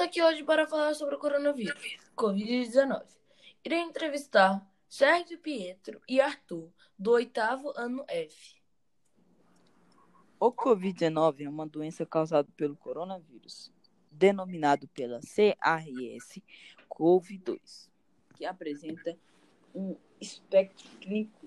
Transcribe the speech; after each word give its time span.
aqui 0.00 0.22
hoje 0.22 0.42
para 0.42 0.66
falar 0.66 0.94
sobre 0.94 1.14
o 1.14 1.18
coronavírus, 1.18 1.98
Covid-19. 2.16 3.04
Irei 3.62 3.80
entrevistar 3.80 4.66
Sérgio 4.88 5.38
Pietro 5.38 6.00
e 6.08 6.18
Arthur, 6.20 6.72
do 6.98 7.12
oitavo 7.12 7.70
ano 7.76 8.02
F. 8.08 8.56
O 10.38 10.50
Covid-19 10.50 11.44
é 11.44 11.48
uma 11.48 11.66
doença 11.66 12.06
causada 12.06 12.48
pelo 12.56 12.74
coronavírus, 12.76 13.70
denominado 14.10 14.88
pela 14.88 15.20
CRS-CoV-2, 15.20 17.90
que 18.34 18.46
apresenta 18.46 19.18
um 19.74 19.94
espectro 20.18 20.88
clínico 20.98 21.46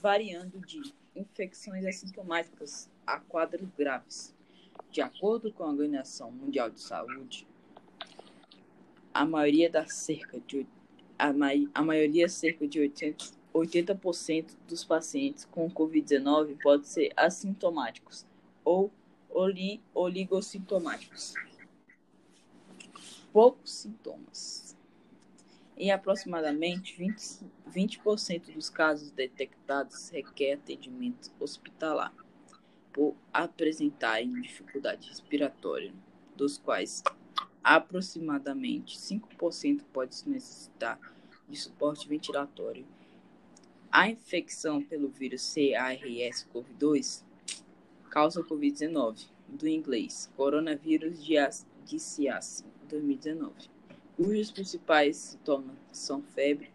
variando 0.00 0.58
de 0.60 0.92
infecções 1.14 1.86
assintomáticas 1.86 2.90
a 3.06 3.20
quadros 3.20 3.68
graves. 3.78 4.34
De 4.90 5.00
acordo 5.00 5.52
com 5.52 5.62
a 5.62 5.68
Organização 5.68 6.32
Mundial 6.32 6.68
de 6.68 6.80
Saúde, 6.80 7.46
a 9.16 9.24
maioria 9.24 9.70
das 9.70 9.94
cerca 9.94 10.38
de 10.40 10.66
a, 11.18 11.32
mai, 11.32 11.66
a 11.72 11.82
maioria 11.82 12.28
cerca 12.28 12.68
de 12.68 12.80
80, 12.80 13.24
80% 13.54 14.54
dos 14.68 14.84
pacientes 14.84 15.46
com 15.46 15.70
COVID-19 15.70 16.60
podem 16.62 16.84
ser 16.84 17.12
assintomáticos 17.16 18.26
ou 18.62 18.92
oli, 19.30 19.80
oligossintomáticos. 19.94 21.32
Poucos 23.32 23.72
sintomas. 23.72 24.76
Em 25.78 25.90
aproximadamente 25.90 27.02
20%, 27.02 27.44
20 27.66 28.00
dos 28.52 28.68
casos 28.68 29.10
detectados 29.12 30.10
requer 30.10 30.54
atendimento 30.54 31.30
hospitalar 31.40 32.12
por 32.92 33.14
apresentarem 33.32 34.40
dificuldade 34.42 35.08
respiratória, 35.08 35.92
dos 36.34 36.58
quais 36.58 37.02
aproximadamente 37.66 38.96
5% 38.96 39.82
pode 39.92 40.16
necessitar 40.28 41.00
de 41.48 41.56
suporte 41.58 42.08
ventilatório. 42.08 42.86
A 43.90 44.08
infecção 44.08 44.80
pelo 44.80 45.08
vírus 45.08 45.42
SARS-CoV-2 45.42 47.24
causa 48.08 48.44
Covid-19, 48.44 49.26
do 49.48 49.66
inglês 49.66 50.30
Coronavírus 50.36 51.18
Disease 51.84 52.64
2019, 52.88 53.68
cujos 54.16 54.52
principais 54.52 55.16
sintomas 55.16 55.76
são 55.90 56.22
febre, 56.22 56.70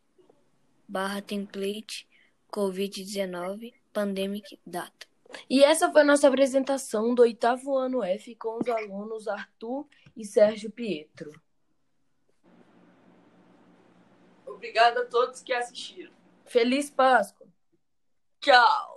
barra 0.87 1.23
template 1.23 2.07
covid-19 2.53 3.73
pandemic 3.91 4.61
data. 4.67 5.07
E 5.49 5.65
essa 5.65 5.91
foi 5.91 6.03
a 6.03 6.05
nossa 6.05 6.29
apresentação 6.29 7.15
do 7.15 7.23
oitavo 7.23 7.75
ano 7.75 8.05
F 8.05 8.35
com 8.37 8.59
os 8.59 8.69
alunos 8.69 9.27
Arthur 9.27 9.87
e 10.15 10.27
Sérgio 10.27 10.71
Pietro. 10.71 11.33
Obrigado 14.47 14.99
a 14.99 15.07
todos 15.07 15.43
que 15.43 15.55
assistiram. 15.55 16.13
Feliz 16.45 16.91
Páscoa! 16.91 17.49
Tchau! 18.41 18.94